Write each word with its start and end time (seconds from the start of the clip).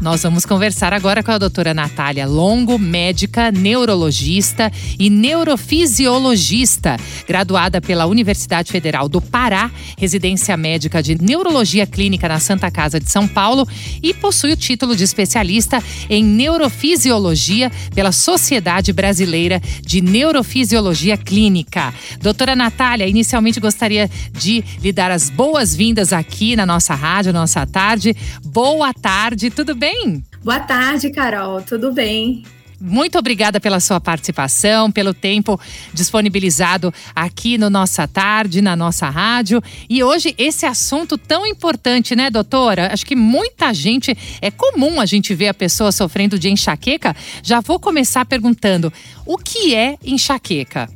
Nós 0.00 0.22
vamos 0.22 0.46
conversar 0.46 0.92
agora 0.92 1.24
com 1.24 1.32
a 1.32 1.38
doutora 1.38 1.74
Natália 1.74 2.24
Longo, 2.24 2.78
médica, 2.78 3.50
neurologista 3.50 4.70
e 4.96 5.10
neurofisiologista, 5.10 6.96
graduada 7.26 7.80
pela 7.80 8.06
Universidade 8.06 8.70
Federal 8.70 9.08
do 9.08 9.20
Pará, 9.20 9.68
residência 9.98 10.56
médica 10.56 11.02
de 11.02 11.20
neurologia 11.20 11.84
clínica 11.84 12.28
na 12.28 12.38
Santa 12.38 12.70
Casa 12.70 13.00
de 13.00 13.10
São 13.10 13.26
Paulo 13.26 13.66
e 14.00 14.14
possui 14.14 14.52
o 14.52 14.56
título 14.56 14.94
de 14.94 15.02
especialista 15.02 15.82
em 16.08 16.22
neurofisiologia 16.22 17.68
pela 17.92 18.12
Sociedade 18.12 18.92
Brasileira 18.92 19.60
de 19.82 20.00
Neurofisiologia 20.00 21.16
Clínica. 21.16 21.92
Doutora 22.22 22.54
Natália, 22.54 23.08
inicialmente 23.08 23.58
gostaria 23.58 24.08
de 24.32 24.62
lhe 24.80 24.92
dar 24.92 25.10
as 25.10 25.28
boas-vindas 25.28 26.12
aqui 26.12 26.54
na 26.54 26.64
nossa 26.64 26.94
rádio, 26.94 27.32
nossa 27.32 27.66
tarde. 27.66 28.14
Boa 28.44 28.94
tarde, 28.94 29.50
tudo 29.50 29.74
bem? 29.74 29.87
Bem? 29.88 30.22
Boa 30.44 30.60
tarde, 30.60 31.10
Carol. 31.10 31.62
Tudo 31.62 31.92
bem? 31.92 32.44
Muito 32.80 33.18
obrigada 33.18 33.58
pela 33.58 33.80
sua 33.80 34.00
participação, 34.00 34.92
pelo 34.92 35.12
tempo 35.12 35.58
disponibilizado 35.92 36.94
aqui 37.14 37.58
no 37.58 37.68
Nossa 37.68 38.06
Tarde, 38.06 38.62
na 38.62 38.76
nossa 38.76 39.08
rádio. 39.08 39.60
E 39.90 40.04
hoje 40.04 40.32
esse 40.38 40.64
assunto 40.64 41.18
tão 41.18 41.44
importante, 41.44 42.14
né, 42.14 42.30
doutora? 42.30 42.92
Acho 42.92 43.04
que 43.04 43.16
muita 43.16 43.74
gente, 43.74 44.16
é 44.40 44.50
comum 44.50 45.00
a 45.00 45.06
gente 45.06 45.34
ver 45.34 45.48
a 45.48 45.54
pessoa 45.54 45.90
sofrendo 45.90 46.38
de 46.38 46.50
enxaqueca. 46.50 47.16
Já 47.42 47.60
vou 47.60 47.80
começar 47.80 48.24
perguntando: 48.24 48.92
o 49.26 49.36
que 49.36 49.74
é 49.74 49.96
enxaqueca? 50.04 50.88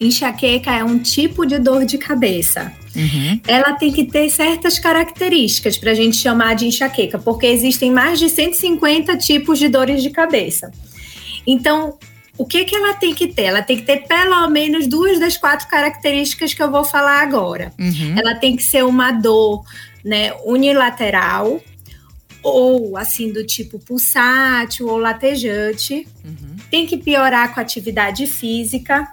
Enxaqueca 0.00 0.70
é 0.72 0.84
um 0.84 0.98
tipo 0.98 1.46
de 1.46 1.58
dor 1.58 1.84
de 1.84 1.98
cabeça. 1.98 2.72
Uhum. 2.94 3.40
Ela 3.46 3.72
tem 3.72 3.92
que 3.92 4.04
ter 4.04 4.28
certas 4.30 4.78
características 4.78 5.76
para 5.76 5.92
a 5.92 5.94
gente 5.94 6.16
chamar 6.16 6.54
de 6.54 6.66
enxaqueca, 6.66 7.18
porque 7.18 7.46
existem 7.46 7.90
mais 7.90 8.18
de 8.18 8.28
150 8.28 9.16
tipos 9.16 9.58
de 9.58 9.68
dores 9.68 10.02
de 10.02 10.10
cabeça. 10.10 10.70
Então, 11.46 11.98
o 12.36 12.44
que, 12.44 12.64
que 12.64 12.74
ela 12.74 12.94
tem 12.94 13.14
que 13.14 13.28
ter? 13.28 13.44
Ela 13.44 13.62
tem 13.62 13.76
que 13.76 13.84
ter 13.84 14.06
pelo 14.06 14.48
menos 14.48 14.86
duas 14.86 15.18
das 15.18 15.36
quatro 15.36 15.68
características 15.68 16.54
que 16.54 16.62
eu 16.62 16.70
vou 16.70 16.84
falar 16.84 17.22
agora. 17.22 17.72
Uhum. 17.78 18.18
Ela 18.18 18.34
tem 18.34 18.56
que 18.56 18.62
ser 18.62 18.84
uma 18.84 19.12
dor 19.12 19.64
né, 20.04 20.32
unilateral, 20.44 21.60
ou 22.42 22.96
assim 22.96 23.32
do 23.32 23.44
tipo 23.44 23.78
pulsátil 23.78 24.88
ou 24.88 24.98
latejante. 24.98 26.06
Uhum. 26.24 26.56
Tem 26.70 26.86
que 26.86 26.98
piorar 26.98 27.54
com 27.54 27.60
a 27.60 27.62
atividade 27.62 28.26
física 28.26 29.08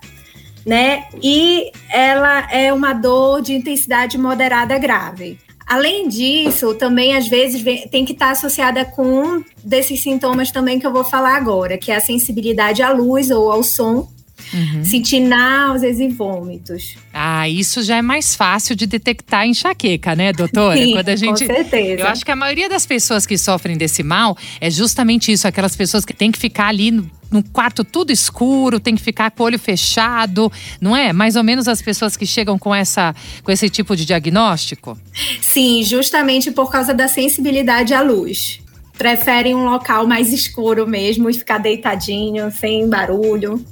né? 0.65 1.05
E 1.21 1.71
ela 1.89 2.51
é 2.51 2.71
uma 2.73 2.93
dor 2.93 3.41
de 3.41 3.53
intensidade 3.53 4.17
moderada 4.17 4.77
grave. 4.77 5.37
Além 5.65 6.09
disso, 6.09 6.73
também 6.75 7.15
às 7.15 7.27
vezes 7.27 7.61
vem, 7.61 7.87
tem 7.87 8.03
que 8.03 8.11
estar 8.11 8.31
associada 8.31 8.83
com 8.83 9.03
um 9.03 9.43
desses 9.63 10.03
sintomas 10.03 10.51
também 10.51 10.79
que 10.79 10.85
eu 10.85 10.91
vou 10.91 11.03
falar 11.03 11.35
agora, 11.37 11.77
que 11.77 11.91
é 11.91 11.95
a 11.95 12.01
sensibilidade 12.01 12.81
à 12.83 12.91
luz 12.91 13.31
ou 13.31 13.51
ao 13.51 13.63
som, 13.63 14.07
Uhum. 14.53 14.83
sentir 14.83 15.19
náuseas 15.19 15.99
e 15.99 16.07
vômitos. 16.07 16.95
Ah, 17.13 17.47
isso 17.47 17.83
já 17.83 17.97
é 17.97 18.01
mais 18.01 18.35
fácil 18.35 18.75
de 18.75 18.87
detectar 18.87 19.45
enxaqueca, 19.45 20.15
né, 20.15 20.33
doutora? 20.33 20.75
Sim, 20.77 20.93
Quando 20.93 21.09
a 21.09 21.15
gente, 21.15 21.45
com 21.45 21.53
certeza. 21.53 22.01
Eu 22.01 22.07
acho 22.07 22.25
que 22.25 22.31
a 22.31 22.35
maioria 22.35 22.67
das 22.67 22.85
pessoas 22.85 23.25
que 23.25 23.37
sofrem 23.37 23.77
desse 23.77 24.01
mal 24.01 24.35
é 24.59 24.69
justamente 24.69 25.31
isso, 25.31 25.47
aquelas 25.47 25.75
pessoas 25.75 26.03
que 26.03 26.13
têm 26.13 26.31
que 26.31 26.39
ficar 26.39 26.67
ali 26.67 27.03
num 27.31 27.41
quarto 27.41 27.83
tudo 27.83 28.11
escuro, 28.11 28.79
tem 28.79 28.95
que 28.95 29.01
ficar 29.01 29.31
com 29.31 29.43
o 29.43 29.45
olho 29.45 29.57
fechado, 29.57 30.51
não 30.79 30.95
é? 30.95 31.13
Mais 31.13 31.35
ou 31.35 31.43
menos 31.43 31.67
as 31.67 31.81
pessoas 31.81 32.17
que 32.17 32.25
chegam 32.25 32.59
com, 32.59 32.75
essa, 32.75 33.15
com 33.43 33.51
esse 33.51 33.69
tipo 33.69 33.95
de 33.95 34.05
diagnóstico? 34.05 34.97
Sim, 35.41 35.83
justamente 35.83 36.51
por 36.51 36.69
causa 36.69 36.93
da 36.93 37.07
sensibilidade 37.07 37.93
à 37.93 38.01
luz. 38.01 38.59
Preferem 38.97 39.55
um 39.55 39.65
local 39.65 40.05
mais 40.05 40.31
escuro 40.31 40.85
mesmo 40.85 41.29
e 41.29 41.33
ficar 41.33 41.57
deitadinho, 41.57 42.51
sem 42.51 42.87
barulho. 42.87 43.65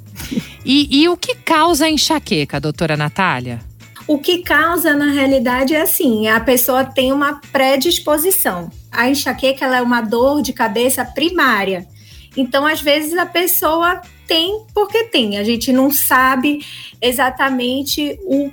E, 0.64 1.02
e 1.02 1.08
o 1.08 1.16
que 1.16 1.34
causa 1.34 1.84
a 1.84 1.90
enxaqueca, 1.90 2.58
doutora 2.58 2.96
Natália? 2.96 3.60
O 4.06 4.18
que 4.18 4.38
causa, 4.38 4.94
na 4.94 5.12
realidade, 5.12 5.74
é 5.74 5.82
assim: 5.82 6.26
a 6.26 6.40
pessoa 6.40 6.84
tem 6.84 7.12
uma 7.12 7.40
predisposição. 7.52 8.70
A 8.90 9.08
enxaqueca 9.08 9.66
é 9.66 9.80
uma 9.80 10.00
dor 10.00 10.42
de 10.42 10.52
cabeça 10.52 11.04
primária. 11.04 11.86
Então, 12.36 12.66
às 12.66 12.80
vezes, 12.80 13.16
a 13.16 13.26
pessoa 13.26 14.00
tem 14.26 14.64
porque 14.72 15.04
tem. 15.04 15.38
A 15.38 15.44
gente 15.44 15.72
não 15.72 15.90
sabe 15.90 16.64
exatamente 17.00 18.18
o 18.22 18.50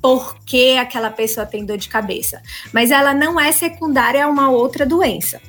porquê 0.00 0.78
aquela 0.80 1.10
pessoa 1.10 1.44
tem 1.44 1.64
dor 1.64 1.76
de 1.76 1.88
cabeça. 1.88 2.42
Mas 2.72 2.90
ela 2.90 3.12
não 3.12 3.38
é 3.38 3.52
secundária 3.52 4.24
a 4.24 4.28
uma 4.28 4.50
outra 4.50 4.86
doença. 4.86 5.40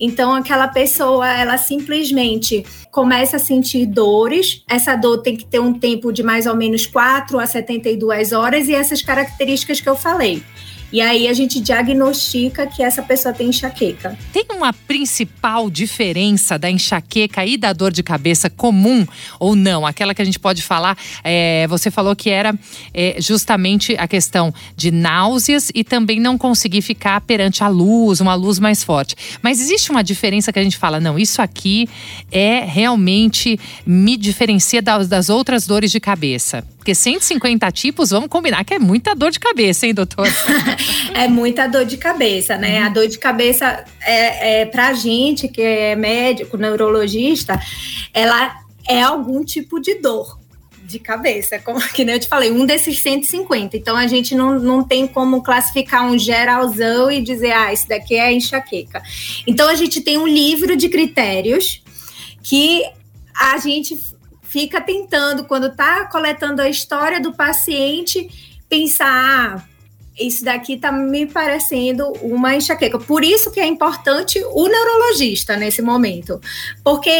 Então, 0.00 0.34
aquela 0.34 0.66
pessoa, 0.66 1.28
ela 1.28 1.58
simplesmente 1.58 2.64
começa 2.90 3.36
a 3.36 3.40
sentir 3.40 3.84
dores. 3.84 4.64
Essa 4.66 4.96
dor 4.96 5.18
tem 5.18 5.36
que 5.36 5.44
ter 5.44 5.60
um 5.60 5.74
tempo 5.74 6.10
de 6.10 6.22
mais 6.22 6.46
ou 6.46 6.56
menos 6.56 6.86
4 6.86 7.38
a 7.38 7.46
72 7.46 8.32
horas 8.32 8.66
e 8.68 8.74
essas 8.74 9.02
características 9.02 9.78
que 9.78 9.88
eu 9.88 9.94
falei. 9.94 10.42
E 10.92 11.00
aí 11.00 11.28
a 11.28 11.32
gente 11.32 11.60
diagnostica 11.60 12.66
que 12.66 12.82
essa 12.82 13.02
pessoa 13.02 13.32
tem 13.32 13.48
enxaqueca. 13.48 14.18
Tem 14.32 14.44
uma 14.50 14.72
principal 14.72 15.70
diferença 15.70 16.58
da 16.58 16.70
enxaqueca 16.70 17.44
e 17.46 17.56
da 17.56 17.72
dor 17.72 17.92
de 17.92 18.02
cabeça 18.02 18.50
comum 18.50 19.06
ou 19.38 19.54
não? 19.54 19.86
Aquela 19.86 20.14
que 20.14 20.20
a 20.20 20.24
gente 20.24 20.38
pode 20.38 20.62
falar, 20.62 20.96
é, 21.22 21.66
você 21.68 21.90
falou 21.90 22.16
que 22.16 22.28
era 22.28 22.58
é, 22.92 23.16
justamente 23.20 23.94
a 23.98 24.08
questão 24.08 24.52
de 24.76 24.90
náuseas 24.90 25.70
e 25.74 25.84
também 25.84 26.18
não 26.18 26.36
conseguir 26.36 26.82
ficar 26.82 27.20
perante 27.20 27.62
a 27.62 27.68
luz, 27.68 28.20
uma 28.20 28.34
luz 28.34 28.58
mais 28.58 28.82
forte. 28.82 29.14
Mas 29.42 29.60
existe 29.60 29.90
uma 29.90 30.02
diferença 30.02 30.52
que 30.52 30.58
a 30.58 30.62
gente 30.62 30.76
fala, 30.76 30.98
não, 30.98 31.18
isso 31.18 31.40
aqui 31.40 31.88
é 32.32 32.64
realmente 32.64 33.58
me 33.86 34.16
diferencia 34.16 34.82
das, 34.82 35.08
das 35.08 35.28
outras 35.28 35.66
dores 35.66 35.92
de 35.92 36.00
cabeça. 36.00 36.64
Porque 36.80 36.94
150 36.94 37.70
tipos, 37.72 38.08
vamos 38.08 38.30
combinar 38.30 38.64
que 38.64 38.72
é 38.72 38.78
muita 38.78 39.14
dor 39.14 39.30
de 39.30 39.38
cabeça, 39.38 39.86
hein, 39.86 39.92
doutor? 39.92 40.26
é 41.14 41.28
muita 41.28 41.66
dor 41.66 41.84
de 41.84 41.96
cabeça, 41.96 42.56
né? 42.56 42.80
Uhum. 42.80 42.86
A 42.86 42.88
dor 42.88 43.08
de 43.08 43.18
cabeça 43.18 43.84
é, 44.00 44.62
é 44.62 44.66
pra 44.66 44.92
gente 44.92 45.48
que 45.48 45.62
é 45.62 45.96
médico, 45.96 46.56
neurologista, 46.56 47.60
ela 48.12 48.56
é 48.88 49.02
algum 49.02 49.44
tipo 49.44 49.80
de 49.80 49.94
dor 49.96 50.38
de 50.90 50.98
cabeça, 50.98 51.58
como 51.60 51.80
que 51.80 52.04
nem 52.04 52.16
eu 52.16 52.20
te 52.20 52.28
falei, 52.28 52.50
um 52.50 52.66
desses 52.66 53.00
150. 53.00 53.76
Então 53.76 53.96
a 53.96 54.06
gente 54.06 54.34
não, 54.34 54.58
não 54.58 54.82
tem 54.82 55.06
como 55.06 55.42
classificar 55.42 56.04
um 56.04 56.18
geralzão 56.18 57.10
e 57.10 57.22
dizer, 57.22 57.52
ah, 57.52 57.72
isso 57.72 57.88
daqui 57.88 58.16
é 58.16 58.32
enxaqueca. 58.32 59.00
Então 59.46 59.68
a 59.68 59.74
gente 59.74 60.00
tem 60.00 60.18
um 60.18 60.26
livro 60.26 60.76
de 60.76 60.88
critérios 60.88 61.82
que 62.42 62.82
a 63.34 63.56
gente 63.58 63.96
fica 64.42 64.80
tentando, 64.80 65.44
quando 65.44 65.68
está 65.68 66.06
coletando 66.06 66.60
a 66.60 66.68
história 66.68 67.20
do 67.20 67.32
paciente, 67.32 68.28
pensar. 68.68 69.69
Isso 70.20 70.44
daqui 70.44 70.74
está 70.74 70.92
me 70.92 71.26
parecendo 71.26 72.12
uma 72.22 72.54
enxaqueca. 72.54 72.98
Por 72.98 73.24
isso 73.24 73.50
que 73.50 73.58
é 73.58 73.66
importante 73.66 74.38
o 74.52 74.68
neurologista 74.68 75.56
nesse 75.56 75.80
momento. 75.80 76.40
Porque 76.84 77.10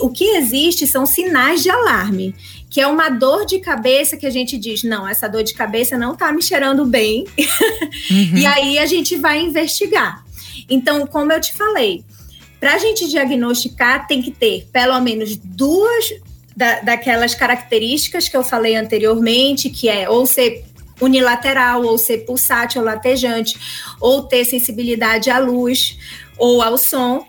o 0.00 0.10
que 0.10 0.36
existe 0.36 0.86
são 0.86 1.04
sinais 1.04 1.62
de 1.62 1.70
alarme, 1.70 2.34
que 2.70 2.80
é 2.80 2.86
uma 2.86 3.08
dor 3.08 3.44
de 3.44 3.58
cabeça 3.58 4.16
que 4.16 4.26
a 4.26 4.30
gente 4.30 4.56
diz: 4.56 4.82
não, 4.82 5.08
essa 5.08 5.28
dor 5.28 5.42
de 5.42 5.54
cabeça 5.54 5.98
não 5.98 6.12
está 6.12 6.32
me 6.32 6.42
cheirando 6.42 6.84
bem. 6.84 7.24
Uhum. 8.10 8.36
e 8.36 8.46
aí 8.46 8.78
a 8.78 8.86
gente 8.86 9.16
vai 9.16 9.40
investigar. 9.40 10.24
Então, 10.68 11.06
como 11.06 11.32
eu 11.32 11.40
te 11.40 11.52
falei, 11.54 12.04
para 12.60 12.74
a 12.74 12.78
gente 12.78 13.08
diagnosticar, 13.08 14.06
tem 14.06 14.22
que 14.22 14.30
ter 14.30 14.68
pelo 14.72 15.00
menos 15.00 15.36
duas 15.36 16.12
da, 16.56 16.80
daquelas 16.80 17.34
características 17.34 18.28
que 18.28 18.36
eu 18.36 18.42
falei 18.42 18.76
anteriormente, 18.76 19.68
que 19.68 19.88
é 19.88 20.08
ou 20.08 20.26
ser 20.26 20.64
unilateral, 21.00 21.82
ou 21.84 21.98
ser 21.98 22.18
pulsátil 22.18 22.80
ou 22.80 22.86
latejante, 22.86 23.58
ou 24.00 24.22
ter 24.22 24.44
sensibilidade 24.44 25.30
à 25.30 25.38
luz 25.38 25.98
ou 26.38 26.62
ao 26.62 26.76
som, 26.76 27.26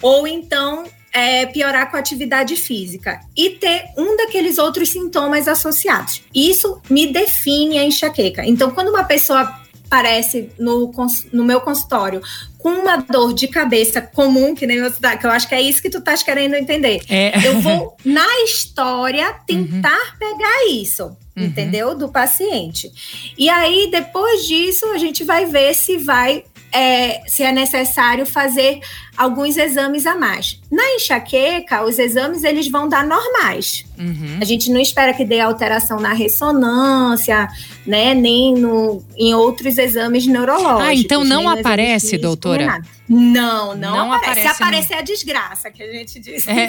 ou 0.00 0.26
então 0.26 0.84
é, 1.12 1.46
piorar 1.46 1.90
com 1.90 1.96
a 1.96 2.00
atividade 2.00 2.56
física 2.56 3.20
e 3.36 3.50
ter 3.50 3.84
um 3.96 4.16
daqueles 4.16 4.58
outros 4.58 4.88
sintomas 4.88 5.46
associados. 5.46 6.22
Isso 6.34 6.80
me 6.88 7.12
define 7.12 7.78
a 7.78 7.84
enxaqueca. 7.84 8.44
Então, 8.46 8.70
quando 8.70 8.88
uma 8.88 9.04
pessoa 9.04 9.60
aparece 9.92 10.50
no, 10.58 10.90
no 11.34 11.44
meu 11.44 11.60
consultório 11.60 12.22
com 12.56 12.70
uma 12.70 12.96
dor 12.96 13.34
de 13.34 13.46
cabeça 13.46 14.00
comum, 14.00 14.54
que 14.54 14.66
nem 14.66 14.80
você 14.80 14.98
tá, 14.98 15.18
que 15.18 15.26
eu 15.26 15.30
acho 15.30 15.46
que 15.46 15.54
é 15.54 15.60
isso 15.60 15.82
que 15.82 15.90
tu 15.90 15.98
estás 15.98 16.22
querendo 16.22 16.54
entender. 16.54 17.02
É. 17.10 17.46
Eu 17.46 17.60
vou, 17.60 17.94
na 18.02 18.26
história, 18.44 19.34
tentar 19.46 19.90
uhum. 19.90 20.18
pegar 20.18 20.66
isso, 20.70 21.14
uhum. 21.36 21.44
entendeu? 21.44 21.94
Do 21.94 22.08
paciente. 22.08 22.90
E 23.36 23.48
aí, 23.48 23.88
depois 23.90 24.46
disso, 24.46 24.86
a 24.86 24.98
gente 24.98 25.24
vai 25.24 25.46
ver 25.46 25.74
se 25.74 25.96
vai. 25.98 26.44
É, 26.72 27.20
se 27.26 27.42
é 27.42 27.52
necessário 27.52 28.24
fazer 28.24 28.80
alguns 29.16 29.56
exames 29.56 30.06
a 30.06 30.16
mais. 30.16 30.58
Na 30.70 30.82
enxaqueca, 30.94 31.84
os 31.84 31.98
exames 31.98 32.44
eles 32.44 32.68
vão 32.68 32.88
dar 32.88 33.06
normais. 33.06 33.84
Uhum. 33.98 34.38
A 34.40 34.44
gente 34.44 34.70
não 34.70 34.80
espera 34.80 35.12
que 35.12 35.24
dê 35.24 35.38
alteração 35.38 36.00
na 36.00 36.12
ressonância, 36.12 37.46
né, 37.86 38.14
nem 38.14 38.54
no, 38.54 39.04
em 39.16 39.34
outros 39.34 39.76
exames 39.76 40.26
neurológicos. 40.26 40.82
Ah, 40.82 40.94
então 40.94 41.24
não 41.24 41.48
aparece, 41.48 42.16
doutora? 42.16 42.80
Não, 43.08 43.76
não, 43.76 43.96
não 43.96 44.12
aparece. 44.12 44.40
aparece. 44.40 44.56
Se 44.56 44.62
aparecer, 44.62 44.94
é 44.94 45.02
desgraça, 45.02 45.70
que 45.70 45.82
a 45.82 45.92
gente 45.92 46.18
diz. 46.18 46.46
É. 46.46 46.68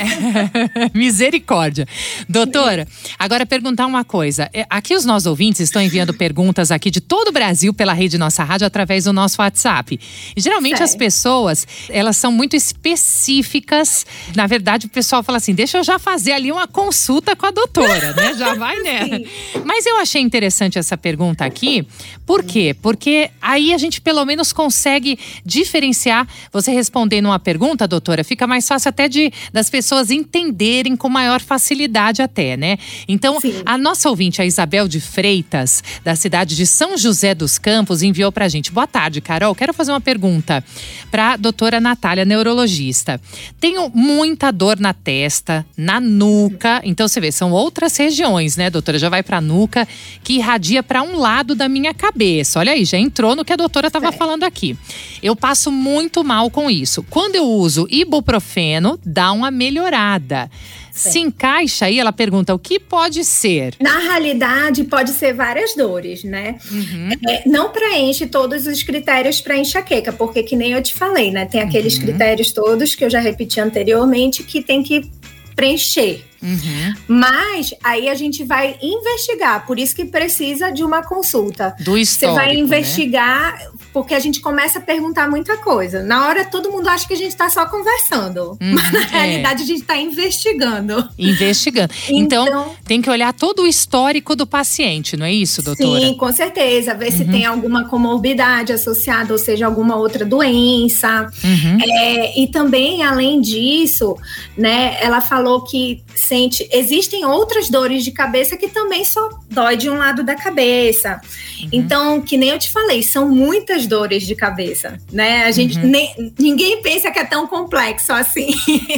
Misericórdia. 0.94 1.88
Doutora, 2.28 2.86
agora 3.18 3.46
perguntar 3.46 3.86
uma 3.86 4.04
coisa. 4.04 4.50
É, 4.54 4.66
aqui 4.70 4.94
os 4.94 5.06
nossos 5.06 5.26
ouvintes 5.26 5.62
estão 5.62 5.82
enviando 5.82 6.14
perguntas 6.14 6.72
aqui 6.72 6.92
de 6.92 7.00
todo 7.00 7.30
o 7.30 7.32
Brasil 7.32 7.74
pela 7.74 7.94
rede 7.94 8.18
Nossa 8.18 8.44
Rádio 8.44 8.68
através 8.68 9.06
do 9.06 9.14
nosso 9.14 9.42
WhatsApp. 9.42 9.93
E, 10.36 10.42
geralmente 10.42 10.82
as 10.82 10.96
pessoas, 10.96 11.68
elas 11.90 12.18
são 12.18 12.32
muito 12.32 12.56
específicas. 12.56 14.06
Na 14.36 14.48
verdade, 14.48 14.88
o 14.88 14.90
pessoal 14.90 15.24
fala 15.24 15.38
assim: 15.38 15.54
deixa 15.54 15.78
eu 15.78 15.84
já 15.84 15.98
fazer 16.00 16.34
ali 16.34 16.52
uma 16.52 16.68
consulta 16.68 17.36
com 17.36 17.46
a 17.46 17.52
doutora, 17.52 18.14
né? 18.14 18.34
Já 18.36 18.54
vai 18.56 18.80
nela. 18.80 19.20
Mas 19.66 19.86
eu 19.86 19.98
achei 19.98 20.22
interessante 20.22 20.78
essa 20.78 20.98
pergunta 20.98 21.46
aqui. 21.46 21.86
Por 22.26 22.44
quê? 22.44 22.76
Porque 22.82 23.30
aí 23.42 23.74
a 23.74 23.78
gente 23.78 24.02
pelo 24.02 24.24
menos 24.26 24.54
consegue 24.54 25.18
diferenciar 25.46 26.28
você 26.52 26.72
respondendo 26.72 27.26
uma 27.26 27.40
pergunta, 27.40 27.88
doutora, 27.88 28.24
fica 28.24 28.48
mais 28.48 28.68
fácil 28.68 28.90
até 28.90 29.08
de 29.08 29.32
das 29.52 29.70
pessoas 29.70 30.12
entenderem 30.12 30.96
com 30.96 31.10
maior 31.10 31.42
facilidade 31.42 32.22
até, 32.22 32.56
né? 32.58 32.78
Então, 33.08 33.40
Sim. 33.40 33.62
a 33.66 33.78
nossa 33.78 34.10
ouvinte, 34.10 34.42
a 34.42 34.46
Isabel 34.46 34.88
de 34.88 35.00
Freitas, 35.00 35.84
da 36.04 36.16
cidade 36.16 36.56
de 36.56 36.66
São 36.66 36.98
José 36.98 37.36
dos 37.36 37.58
Campos, 37.58 38.02
enviou 38.02 38.32
pra 38.32 38.48
gente. 38.48 38.72
Boa 38.72 38.88
tarde, 38.88 39.22
Carol. 39.22 39.54
Quero 39.54 39.74
fazer 39.74 39.83
uma 39.88 40.02
pergunta 40.02 40.64
pra 41.12 41.36
doutora 41.36 41.80
Natália, 41.80 42.26
neurologista. 42.26 43.20
Tenho 43.60 43.90
muita 43.94 44.52
dor 44.52 44.80
na 44.80 44.94
testa, 44.94 45.66
na 45.78 46.00
nuca. 46.00 46.82
Então, 46.84 47.08
você 47.08 47.20
vê, 47.20 47.32
são 47.32 47.52
outras 47.52 47.96
regiões, 47.98 48.58
né, 48.58 48.70
doutora? 48.70 48.98
Já 48.98 49.10
vai 49.10 49.24
pra 49.24 49.42
nuca, 49.42 49.88
que 50.24 50.34
irradia 50.34 50.82
para 50.84 51.04
um 51.04 51.18
lado 51.18 51.56
da 51.56 51.70
minha 51.70 51.94
cabeça. 51.94 52.60
Olha 52.60 52.74
aí, 52.74 52.86
já 52.86 52.98
entrou 52.98 53.36
no 53.36 53.46
que 53.46 53.54
a 53.54 53.58
doutora 53.58 53.88
estava 53.88 54.12
falando 54.12 54.44
aqui. 54.44 54.78
Eu 55.22 55.36
passo 55.36 55.72
muito 55.72 56.24
mal 56.24 56.50
com 56.50 56.70
isso. 56.70 57.04
Quando 57.10 57.36
eu 57.36 57.46
uso 57.46 57.88
ibuprofeno, 57.90 59.00
dá 59.06 59.32
uma 59.32 59.52
melhorada. 59.52 60.50
Sim. 60.94 61.12
Se 61.12 61.20
encaixa 61.20 61.86
aí, 61.86 62.00
ela 62.00 62.14
pergunta 62.14 62.54
o 62.54 62.60
que 62.60 62.80
pode 62.80 63.26
ser? 63.26 63.74
Na 63.82 63.98
realidade, 63.98 64.84
pode 64.84 65.10
ser 65.10 65.34
várias 65.34 65.76
dores, 65.76 66.24
né? 66.24 66.56
Uhum. 66.72 67.10
É, 67.28 67.50
não 67.50 67.72
preenche 67.72 68.28
todos 68.28 68.68
os 68.68 68.84
critérios 68.84 69.42
para 69.42 69.58
enxaqueca, 69.58 70.14
porque 70.14 70.44
que 70.44 70.56
nem 70.56 70.74
eu 70.74 70.84
te 70.84 70.94
falei, 70.94 71.32
né? 71.32 71.48
Tem 71.48 71.62
aqueles 71.62 71.96
uhum. 71.96 72.04
critérios 72.04 72.52
todos 72.52 72.94
que 72.94 73.04
eu 73.04 73.10
já 73.10 73.20
repeti 73.20 73.60
anteriormente 73.60 74.44
que 74.44 74.62
tem 74.62 74.84
que 74.84 75.10
preencher. 75.56 76.24
Uhum. 76.44 76.94
Mas 77.08 77.74
aí 77.84 78.10
a 78.10 78.16
gente 78.16 78.44
vai 78.44 78.78
investigar, 78.82 79.66
por 79.66 79.80
isso 79.80 79.96
que 79.96 80.06
precisa 80.06 80.70
de 80.72 80.84
uma 80.84 81.02
consulta. 81.02 81.76
Do 81.80 81.98
histórico, 81.98 82.40
Você 82.40 82.46
vai 82.46 82.54
né? 82.54 82.60
investigar, 82.60 83.58
né? 83.58 83.68
porque 83.94 84.14
a 84.14 84.20
gente 84.20 84.42
começa 84.42 84.80
a 84.80 84.82
perguntar 84.82 85.30
muita 85.30 85.58
coisa. 85.58 86.04
Na 86.04 86.28
hora 86.28 86.44
todo 86.44 86.72
mundo 86.72 86.88
acha 86.90 87.08
que 87.08 87.14
a 87.14 87.18
gente 87.18 87.30
está 87.30 87.50
só 87.50 87.66
conversando, 87.66 88.58
uhum, 88.62 88.74
mas 88.76 88.92
na 88.92 89.02
é. 89.02 89.06
realidade 89.06 89.64
a 89.64 89.66
gente 89.66 89.82
está 89.82 89.98
investigando. 89.98 91.10
Investigando. 91.18 91.94
Então, 92.24 92.48
então, 92.48 92.76
tem 92.86 93.02
que 93.02 93.10
olhar 93.10 93.34
todo 93.34 93.64
o 93.64 93.68
histórico 93.68 94.36
do 94.36 94.46
paciente, 94.46 95.16
não 95.18 95.26
é 95.26 95.34
isso, 95.34 95.62
doutora? 95.62 96.00
Sim, 96.00 96.16
com 96.16 96.32
certeza. 96.32 96.94
Ver 96.94 97.12
uhum. 97.12 97.18
se 97.18 97.26
tem 97.26 97.46
alguma 97.46 97.86
comorbidade 97.86 98.72
associada, 98.72 99.32
ou 99.32 99.40
seja, 99.40 99.66
alguma 99.66 99.96
outra 99.96 100.26
doença. 100.26 101.28
Uhum. 101.44 101.78
É, 101.82 102.40
e 102.40 102.48
também, 102.48 103.04
além 103.04 103.42
disso, 103.42 104.16
né, 104.58 104.98
ela 105.02 105.22
falou 105.22 105.64
que 105.64 106.04
sente. 106.34 106.68
Existem 106.72 107.24
outras 107.26 107.70
dores 107.70 108.04
de 108.04 108.12
cabeça 108.12 108.58
que 108.58 108.68
também 108.68 109.06
só 109.06 109.30
dói 109.52 109.78
de 109.78 109.88
um 109.88 109.98
lado 109.98 110.24
da 110.24 110.34
cabeça. 110.34 111.22
Uhum. 111.62 111.70
Então, 111.72 112.22
que 112.22 112.38
nem 112.38 112.50
eu 112.50 112.58
te 112.58 112.72
falei, 112.72 113.04
são 113.04 113.30
muitas 113.30 113.86
dores 113.86 114.26
de 114.26 114.36
cabeça, 114.36 114.98
né? 115.12 115.44
A 115.44 115.52
gente 115.52 115.78
uhum. 115.78 115.86
nem, 115.86 116.34
ninguém 116.40 116.82
pensa 116.82 117.12
que 117.12 117.20
é 117.20 117.24
tão 117.24 117.46
complexo 117.46 118.12
assim. 118.12 118.48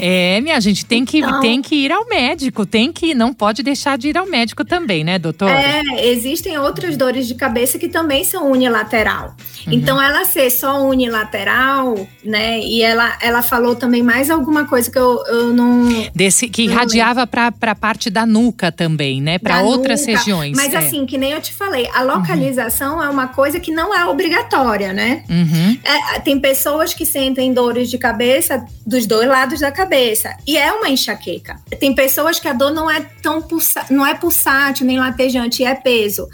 É, 0.01 0.39
minha 0.39 0.59
gente 0.61 0.85
tem 0.85 1.03
que 1.03 1.17
então, 1.17 1.39
tem 1.41 1.61
que 1.61 1.75
ir 1.75 1.91
ao 1.91 2.07
médico, 2.07 2.65
tem 2.65 2.91
que 2.91 3.13
não 3.13 3.33
pode 3.33 3.63
deixar 3.63 3.97
de 3.97 4.09
ir 4.09 4.17
ao 4.17 4.25
médico 4.25 4.63
também, 4.63 5.03
né, 5.03 5.19
doutor? 5.19 5.49
É, 5.49 5.81
existem 6.07 6.57
outras 6.57 6.95
dores 6.95 7.27
de 7.27 7.35
cabeça 7.35 7.77
que 7.77 7.87
também 7.87 8.23
são 8.23 8.51
unilateral. 8.51 9.35
Uhum. 9.67 9.73
Então, 9.73 10.01
ela 10.01 10.23
ser 10.25 10.49
só 10.49 10.87
unilateral, 10.87 12.07
né? 12.23 12.59
E 12.59 12.81
ela 12.81 13.17
ela 13.21 13.41
falou 13.41 13.75
também 13.75 14.03
mais 14.03 14.29
alguma 14.29 14.65
coisa 14.65 14.89
que 14.89 14.97
eu, 14.97 15.23
eu 15.27 15.53
não 15.53 15.87
desse 16.13 16.47
que 16.47 16.63
irradiava 16.63 17.24
para 17.25 17.53
a 17.61 17.75
parte 17.75 18.09
da 18.09 18.25
nuca 18.25 18.71
também, 18.71 19.21
né? 19.21 19.37
Para 19.37 19.61
outras 19.61 20.01
nuca. 20.01 20.17
regiões. 20.17 20.55
Mas 20.55 20.73
é. 20.73 20.77
assim, 20.77 21.05
que 21.05 21.17
nem 21.17 21.31
eu 21.31 21.41
te 21.41 21.53
falei, 21.53 21.89
a 21.93 22.01
localização 22.01 22.97
uhum. 22.97 23.03
é 23.03 23.09
uma 23.09 23.27
coisa 23.27 23.59
que 23.59 23.71
não 23.71 23.93
é 23.93 24.05
obrigatória, 24.05 24.93
né? 24.93 25.23
Uhum. 25.29 25.77
É, 25.83 26.19
tem 26.19 26.39
pessoas 26.39 26.93
que 26.93 27.05
sentem 27.05 27.53
dores 27.53 27.89
de 27.89 27.97
cabeça 27.97 28.65
dos 28.85 29.05
dois 29.05 29.27
lados 29.27 29.59
da 29.59 29.71
cabeça 29.71 30.35
e 30.47 30.57
é 30.57 30.71
uma 30.71 30.89
enxaqueca. 30.89 31.59
Tem 31.79 31.93
pessoas 31.93 32.39
que 32.39 32.47
a 32.47 32.53
dor 32.53 32.71
não 32.71 32.89
é 32.89 33.01
tão 33.21 33.41
pulsa, 33.41 33.85
não 33.89 34.05
é 34.05 34.13
pulsátil 34.13 34.85
nem 34.85 34.99
latejante, 34.99 35.63
é 35.63 35.73
peso 35.75 36.27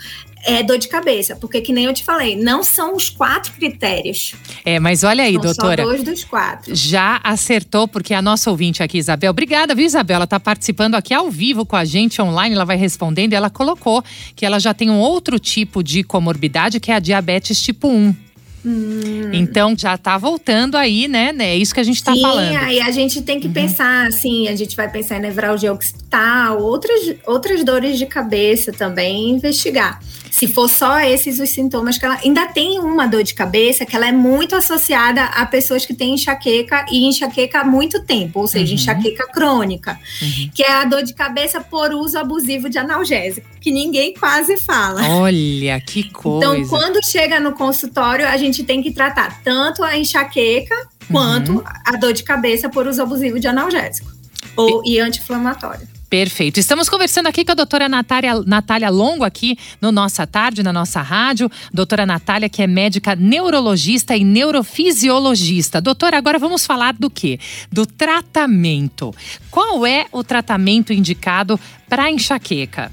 é 0.45 0.63
dor 0.63 0.77
de 0.77 0.87
cabeça, 0.87 1.35
porque 1.35 1.61
que 1.61 1.71
nem 1.71 1.85
eu 1.85 1.93
te 1.93 2.03
falei, 2.03 2.35
não 2.35 2.63
são 2.63 2.95
os 2.95 3.09
quatro 3.09 3.53
critérios. 3.53 4.33
É, 4.65 4.79
mas 4.79 5.03
olha 5.03 5.23
aí, 5.23 5.33
são 5.33 5.41
doutora. 5.41 5.83
Só 5.83 5.89
dois 5.89 6.03
dos 6.03 6.23
quatro. 6.23 6.75
Já 6.75 7.19
acertou, 7.23 7.87
porque 7.87 8.13
a 8.13 8.21
nossa 8.21 8.49
ouvinte 8.49 8.81
aqui, 8.81 8.97
Isabel, 8.97 9.31
obrigada, 9.31 9.75
viu, 9.75 9.85
Isabel? 9.85 10.15
Ela 10.15 10.25
está 10.25 10.39
participando 10.39 10.95
aqui 10.95 11.13
ao 11.13 11.29
vivo 11.29 11.65
com 11.65 11.75
a 11.75 11.85
gente 11.85 12.21
online, 12.21 12.55
ela 12.55 12.65
vai 12.65 12.77
respondendo 12.77 13.33
e 13.33 13.35
ela 13.35 13.49
colocou 13.49 14.03
que 14.35 14.45
ela 14.45 14.59
já 14.59 14.73
tem 14.73 14.89
um 14.89 14.99
outro 14.99 15.39
tipo 15.39 15.83
de 15.83 16.03
comorbidade, 16.03 16.79
que 16.79 16.91
é 16.91 16.95
a 16.95 16.99
diabetes 16.99 17.61
tipo 17.61 17.87
1. 17.87 18.15
Hum. 18.63 19.31
Então 19.33 19.75
já 19.75 19.97
tá 19.97 20.17
voltando 20.17 20.75
aí, 20.75 21.07
né? 21.07 21.33
É 21.39 21.57
isso 21.57 21.73
que 21.73 21.79
a 21.79 21.83
gente 21.83 22.03
tá 22.03 22.13
Sim, 22.13 22.21
falando. 22.21 22.55
aí 22.57 22.79
a 22.79 22.91
gente 22.91 23.21
tem 23.21 23.39
que 23.39 23.47
uhum. 23.47 23.53
pensar, 23.53 24.07
assim, 24.07 24.47
a 24.47 24.55
gente 24.55 24.75
vai 24.75 24.89
pensar 24.89 25.17
em 25.17 25.21
nevralgia 25.21 25.73
occipital, 25.73 26.61
outras, 26.61 27.15
outras 27.25 27.63
dores 27.63 27.97
de 27.97 28.05
cabeça 28.05 28.71
também, 28.71 29.31
investigar. 29.31 29.99
Se 30.31 30.47
for 30.47 30.69
só 30.69 31.01
esses 31.01 31.39
os 31.39 31.49
sintomas 31.49 31.97
que 31.97 32.05
ela 32.05 32.17
ainda 32.23 32.47
tem 32.47 32.79
uma 32.79 33.05
dor 33.05 33.21
de 33.21 33.33
cabeça 33.33 33.85
que 33.85 33.95
ela 33.95 34.07
é 34.07 34.11
muito 34.13 34.55
associada 34.55 35.25
a 35.25 35.45
pessoas 35.45 35.85
que 35.85 35.93
têm 35.93 36.13
enxaqueca 36.13 36.85
e 36.89 37.05
enxaqueca 37.05 37.59
há 37.59 37.65
muito 37.65 38.01
tempo, 38.03 38.39
ou 38.39 38.47
seja, 38.47 38.67
uhum. 38.67 38.75
enxaqueca 38.75 39.27
crônica, 39.27 39.99
uhum. 40.21 40.49
que 40.55 40.63
é 40.63 40.71
a 40.71 40.85
dor 40.85 41.03
de 41.03 41.13
cabeça 41.13 41.59
por 41.59 41.93
uso 41.93 42.17
abusivo 42.17 42.69
de 42.69 42.77
analgésico, 42.79 43.47
que 43.59 43.71
ninguém 43.71 44.13
quase 44.13 44.57
fala. 44.57 45.05
Olha 45.05 45.79
que 45.81 45.99
então, 45.99 46.21
coisa. 46.21 46.57
Então, 46.57 46.67
quando 46.69 47.05
chega 47.05 47.39
no 47.39 47.51
consultório, 47.51 48.25
a 48.25 48.37
gente 48.37 48.63
tem 48.63 48.81
que 48.81 48.91
tratar 48.91 49.41
tanto 49.43 49.83
a 49.83 49.97
enxaqueca 49.97 50.75
quanto 51.11 51.57
uhum. 51.57 51.63
a 51.85 51.97
dor 51.97 52.13
de 52.13 52.23
cabeça 52.23 52.69
por 52.69 52.87
uso 52.87 53.01
abusivo 53.01 53.37
de 53.37 53.47
analgésico 53.47 54.09
ou, 54.55 54.81
e 54.85 54.97
anti-inflamatório. 54.97 55.90
Perfeito. 56.11 56.59
Estamos 56.59 56.89
conversando 56.89 57.27
aqui 57.27 57.45
com 57.45 57.53
a 57.53 57.55
doutora 57.55 57.87
Natália, 57.87 58.43
Natália 58.45 58.89
Longo, 58.89 59.23
aqui 59.23 59.57
no 59.79 59.93
Nossa 59.93 60.27
Tarde, 60.27 60.61
na 60.61 60.73
nossa 60.73 61.01
rádio. 61.01 61.49
Doutora 61.73 62.05
Natália, 62.05 62.49
que 62.49 62.61
é 62.61 62.67
médica 62.67 63.15
neurologista 63.15 64.13
e 64.13 64.25
neurofisiologista. 64.25 65.79
Doutora, 65.79 66.17
agora 66.17 66.37
vamos 66.37 66.65
falar 66.65 66.95
do 66.95 67.09
quê? 67.09 67.39
Do 67.71 67.85
tratamento. 67.85 69.15
Qual 69.49 69.85
é 69.85 70.05
o 70.11 70.21
tratamento 70.21 70.91
indicado 70.91 71.57
para 71.87 72.11
enxaqueca? 72.11 72.91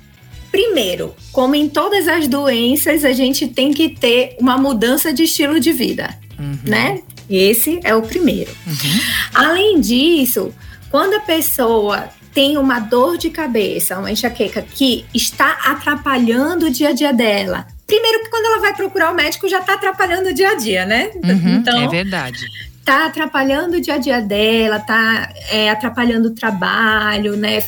Primeiro, 0.52 1.12
como 1.32 1.56
em 1.56 1.68
todas 1.68 2.06
as 2.06 2.28
doenças, 2.28 3.04
a 3.04 3.12
gente 3.12 3.48
tem 3.48 3.72
que 3.72 3.88
ter 3.88 4.36
uma 4.38 4.56
mudança 4.56 5.12
de 5.12 5.24
estilo 5.24 5.58
de 5.58 5.72
vida, 5.72 6.16
uhum. 6.38 6.58
né? 6.62 7.02
Esse 7.28 7.80
é 7.82 7.96
o 7.96 8.02
primeiro. 8.02 8.52
Uhum. 8.64 9.00
Além 9.34 9.80
disso, 9.80 10.54
quando 10.88 11.14
a 11.14 11.20
pessoa 11.20 12.16
tem 12.38 12.56
uma 12.56 12.78
dor 12.78 13.18
de 13.18 13.30
cabeça, 13.30 13.98
uma 13.98 14.12
enxaqueca 14.12 14.62
que 14.62 15.04
está 15.12 15.58
atrapalhando 15.64 16.66
o 16.66 16.70
dia 16.70 16.90
a 16.90 16.92
dia 16.92 17.12
dela. 17.12 17.66
Primeiro 17.84 18.22
que 18.22 18.30
quando 18.30 18.44
ela 18.44 18.60
vai 18.60 18.72
procurar 18.76 19.10
o 19.10 19.14
médico 19.16 19.48
já 19.48 19.58
está 19.58 19.74
atrapalhando 19.74 20.28
o 20.28 20.32
dia 20.32 20.50
a 20.50 20.54
dia, 20.54 20.86
né? 20.86 21.10
Uhum, 21.16 21.56
então, 21.56 21.82
é 21.82 21.88
verdade. 21.88 22.38
Está 22.78 23.06
atrapalhando 23.06 23.78
o 23.78 23.80
dia 23.80 23.94
a 23.94 23.98
dia 23.98 24.20
dela, 24.20 24.76
está 24.76 25.32
é, 25.50 25.68
atrapalhando 25.68 26.28
o 26.28 26.30
trabalho, 26.30 27.36
né? 27.36 27.64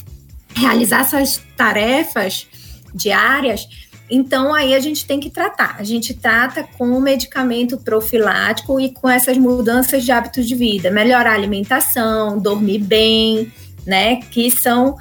Realizar 0.54 1.02
suas 1.02 1.42
tarefas 1.56 2.46
diárias. 2.94 3.66
Então, 4.08 4.54
aí 4.54 4.72
a 4.72 4.78
gente 4.78 5.04
tem 5.04 5.18
que 5.18 5.30
tratar. 5.30 5.74
A 5.80 5.82
gente 5.82 6.14
trata 6.14 6.62
com 6.78 6.92
o 6.92 7.00
medicamento 7.00 7.76
profilático 7.76 8.78
e 8.78 8.92
com 8.92 9.10
essas 9.10 9.36
mudanças 9.36 10.04
de 10.04 10.12
hábitos 10.12 10.46
de 10.46 10.54
vida. 10.54 10.92
Melhorar 10.92 11.32
a 11.32 11.34
alimentação, 11.34 12.38
dormir 12.38 12.78
bem, 12.78 13.52
né? 13.86 14.16
Que 14.30 14.50
são 14.50 14.96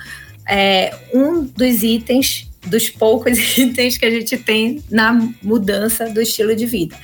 é, 0.47 0.95
um 1.13 1.43
dos 1.43 1.83
itens, 1.83 2.49
dos 2.65 2.89
poucos 2.89 3.37
itens 3.57 3.97
que 3.97 4.05
a 4.05 4.11
gente 4.11 4.37
tem 4.37 4.83
na 4.89 5.13
mudança 5.41 6.09
do 6.09 6.21
estilo 6.21 6.55
de 6.55 6.65
vida. 6.65 6.97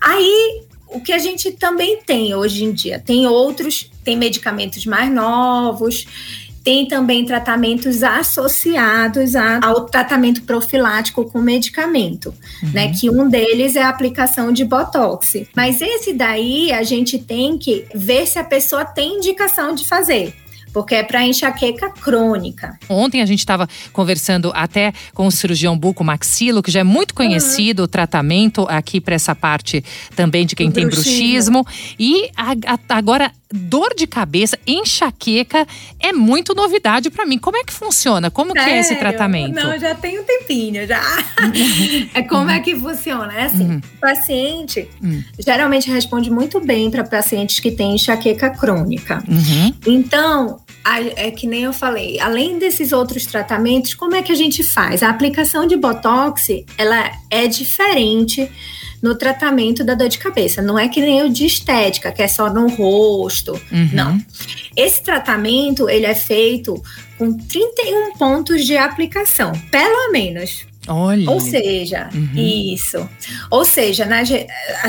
Aí, 0.00 0.62
o 0.88 1.00
que 1.00 1.12
a 1.12 1.18
gente 1.18 1.52
também 1.52 1.98
tem 2.06 2.34
hoje 2.34 2.64
em 2.64 2.72
dia, 2.72 2.98
tem 2.98 3.26
outros 3.26 3.90
tem 4.08 4.16
medicamentos 4.16 4.86
mais 4.86 5.12
novos, 5.12 6.06
tem 6.64 6.88
também 6.88 7.26
tratamentos 7.26 8.02
associados 8.02 9.36
ao 9.36 9.84
tratamento 9.84 10.42
profilático 10.42 11.30
com 11.30 11.40
medicamento, 11.40 12.34
uhum. 12.62 12.70
né? 12.72 12.92
Que 12.98 13.10
um 13.10 13.28
deles 13.28 13.76
é 13.76 13.82
a 13.82 13.90
aplicação 13.90 14.50
de 14.50 14.64
botox. 14.64 15.44
Mas 15.54 15.82
esse 15.82 16.14
daí 16.14 16.72
a 16.72 16.82
gente 16.82 17.18
tem 17.18 17.58
que 17.58 17.84
ver 17.94 18.26
se 18.26 18.38
a 18.38 18.44
pessoa 18.44 18.82
tem 18.82 19.16
indicação 19.16 19.74
de 19.74 19.86
fazer 19.86 20.34
porque 20.72 20.94
é 20.94 21.02
para 21.02 21.24
enxaqueca 21.24 21.90
crônica. 21.90 22.78
Ontem 22.88 23.22
a 23.22 23.26
gente 23.26 23.40
estava 23.40 23.68
conversando 23.92 24.52
até 24.54 24.92
com 25.14 25.26
o 25.26 25.30
cirurgião 25.30 25.76
buco 25.76 26.04
maxilo, 26.04 26.62
que 26.62 26.70
já 26.70 26.80
é 26.80 26.84
muito 26.84 27.14
conhecido 27.14 27.80
uhum. 27.80 27.84
o 27.84 27.88
tratamento 27.88 28.66
aqui 28.68 29.00
para 29.00 29.14
essa 29.14 29.34
parte 29.34 29.84
também 30.14 30.46
de 30.46 30.54
quem 30.54 30.68
o 30.68 30.72
tem 30.72 30.86
bruxismo. 30.86 31.62
bruxismo. 31.62 31.96
E 31.98 32.30
a, 32.36 32.52
a, 32.74 32.96
agora 32.96 33.32
dor 33.52 33.94
de 33.94 34.06
cabeça, 34.06 34.58
enxaqueca 34.66 35.66
é 35.98 36.12
muito 36.12 36.54
novidade 36.54 37.10
para 37.10 37.24
mim. 37.24 37.38
Como 37.38 37.56
é 37.56 37.64
que 37.64 37.72
funciona? 37.72 38.30
Como 38.30 38.52
Sério? 38.52 38.68
que 38.68 38.74
é 38.74 38.80
esse 38.80 38.96
tratamento? 38.96 39.54
Não, 39.54 39.78
já 39.78 39.94
tem 39.94 40.20
um 40.20 40.24
tempinho 40.24 40.86
já. 40.86 41.02
é 42.14 42.22
como 42.22 42.42
uhum. 42.44 42.50
é 42.50 42.60
que 42.60 42.76
funciona? 42.76 43.32
É 43.32 43.44
assim, 43.44 43.64
uhum. 43.64 43.78
o 43.78 44.00
paciente 44.00 44.88
uhum. 45.02 45.22
geralmente 45.38 45.90
responde 45.90 46.30
muito 46.30 46.60
bem 46.60 46.90
para 46.90 47.04
pacientes 47.04 47.58
que 47.58 47.70
têm 47.70 47.94
enxaqueca 47.94 48.50
crônica. 48.50 49.22
Uhum. 49.26 49.74
Então, 49.86 50.60
é 51.16 51.30
que 51.30 51.46
nem 51.46 51.62
eu 51.62 51.72
falei, 51.72 52.20
além 52.20 52.58
desses 52.58 52.92
outros 52.92 53.26
tratamentos, 53.26 53.94
como 53.94 54.14
é 54.14 54.22
que 54.22 54.32
a 54.32 54.34
gente 54.34 54.62
faz? 54.62 55.02
A 55.02 55.10
aplicação 55.10 55.66
de 55.66 55.76
botox, 55.76 56.48
ela 56.76 57.10
é 57.30 57.46
diferente 57.46 58.50
no 59.02 59.14
tratamento 59.14 59.84
da 59.84 59.94
dor 59.94 60.08
de 60.08 60.18
cabeça. 60.18 60.60
Não 60.60 60.78
é 60.78 60.88
que 60.88 61.00
nem 61.00 61.22
o 61.22 61.28
de 61.28 61.46
estética, 61.46 62.12
que 62.12 62.22
é 62.22 62.28
só 62.28 62.52
no 62.52 62.68
rosto. 62.68 63.52
Uhum. 63.70 63.90
Não. 63.92 64.20
Esse 64.76 65.02
tratamento, 65.02 65.88
ele 65.88 66.06
é 66.06 66.14
feito 66.14 66.82
com 67.16 67.32
31 67.32 68.16
pontos 68.16 68.64
de 68.64 68.76
aplicação, 68.76 69.52
pelo 69.70 70.12
menos. 70.12 70.66
Olha. 70.88 71.30
Ou 71.30 71.38
seja, 71.38 72.08
uhum. 72.14 72.30
isso. 72.34 73.08
Ou 73.50 73.64
seja, 73.64 74.06
na, 74.06 74.22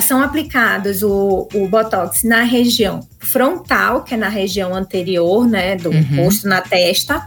são 0.01 0.21
aplicados 0.21 1.03
o, 1.03 1.47
o 1.53 1.67
Botox 1.67 2.23
na 2.23 2.43
região 2.43 3.01
frontal, 3.19 4.03
que 4.03 4.13
é 4.13 4.17
na 4.17 4.29
região 4.29 4.73
anterior, 4.73 5.45
né, 5.45 5.75
do 5.75 5.89
uhum. 5.89 6.23
rosto, 6.23 6.47
na 6.47 6.61
testa, 6.61 7.25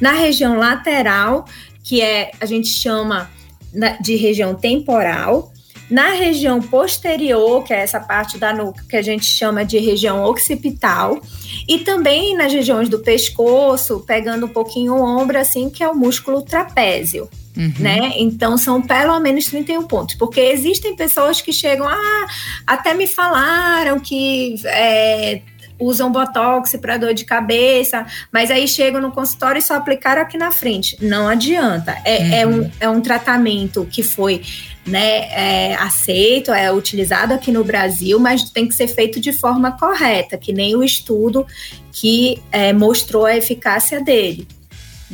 na 0.00 0.12
região 0.12 0.56
lateral, 0.56 1.44
que 1.82 2.00
é, 2.00 2.30
a 2.40 2.46
gente 2.46 2.68
chama 2.68 3.30
de 4.00 4.16
região 4.16 4.54
temporal, 4.54 5.52
na 5.94 6.10
região 6.10 6.60
posterior, 6.60 7.62
que 7.62 7.72
é 7.72 7.78
essa 7.78 8.00
parte 8.00 8.36
da 8.36 8.52
nuca 8.52 8.82
que 8.88 8.96
a 8.96 9.02
gente 9.02 9.26
chama 9.26 9.64
de 9.64 9.78
região 9.78 10.24
occipital, 10.24 11.20
e 11.68 11.78
também 11.78 12.36
nas 12.36 12.52
regiões 12.52 12.88
do 12.88 12.98
pescoço, 12.98 14.00
pegando 14.00 14.46
um 14.46 14.48
pouquinho 14.48 14.94
o 14.94 15.00
ombro, 15.00 15.38
assim, 15.38 15.70
que 15.70 15.84
é 15.84 15.88
o 15.88 15.94
músculo 15.94 16.42
trapézio. 16.42 17.30
Uhum. 17.56 17.72
Né? 17.78 18.14
Então 18.16 18.58
são 18.58 18.82
pelo 18.82 19.20
menos 19.20 19.44
31 19.44 19.84
pontos, 19.84 20.16
porque 20.16 20.40
existem 20.40 20.96
pessoas 20.96 21.40
que 21.40 21.52
chegam, 21.52 21.86
ah, 21.88 22.26
até 22.66 22.92
me 22.92 23.06
falaram 23.06 24.00
que 24.00 24.56
é, 24.64 25.42
usam 25.78 26.10
botox 26.10 26.74
para 26.80 26.96
dor 26.96 27.14
de 27.14 27.24
cabeça, 27.24 28.04
mas 28.32 28.50
aí 28.50 28.66
chegam 28.66 29.00
no 29.00 29.12
consultório 29.12 29.60
e 29.60 29.62
só 29.62 29.76
aplicaram 29.76 30.22
aqui 30.22 30.36
na 30.36 30.50
frente. 30.50 30.96
Não 31.00 31.28
adianta. 31.28 31.96
É, 32.04 32.18
uhum. 32.18 32.32
é, 32.32 32.46
um, 32.46 32.70
é 32.80 32.88
um 32.88 33.00
tratamento 33.00 33.86
que 33.88 34.02
foi 34.02 34.42
né, 34.86 35.28
é, 35.30 35.74
aceito, 35.74 36.52
é 36.52 36.72
utilizado 36.72 37.32
aqui 37.32 37.50
no 37.50 37.64
Brasil, 37.64 38.18
mas 38.18 38.50
tem 38.50 38.68
que 38.68 38.74
ser 38.74 38.88
feito 38.88 39.18
de 39.20 39.32
forma 39.32 39.72
correta, 39.72 40.36
que 40.36 40.52
nem 40.52 40.76
o 40.76 40.84
estudo 40.84 41.46
que 41.92 42.42
é, 42.52 42.72
mostrou 42.72 43.24
a 43.24 43.36
eficácia 43.36 44.00
dele. 44.00 44.46